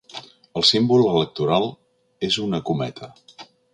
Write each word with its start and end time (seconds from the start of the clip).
El 0.61 0.63
símbol 0.69 1.03
electoral 1.11 1.67
és 2.29 2.39
una 2.47 2.61
cometa. 2.71 3.11